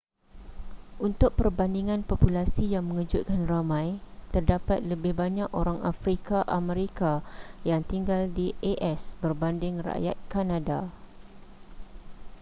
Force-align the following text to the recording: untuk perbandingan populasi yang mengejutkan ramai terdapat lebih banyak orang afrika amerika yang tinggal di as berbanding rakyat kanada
untuk 1.07 1.31
perbandingan 1.39 2.01
populasi 2.11 2.63
yang 2.73 2.83
mengejutkan 2.89 3.41
ramai 3.51 3.87
terdapat 4.33 4.79
lebih 4.91 5.13
banyak 5.21 5.45
orang 5.61 5.77
afrika 5.93 6.39
amerika 6.59 7.13
yang 7.69 7.81
tinggal 7.91 8.21
di 8.37 8.47
as 8.91 9.01
berbanding 9.23 9.75
rakyat 9.87 10.17
kanada 10.33 10.81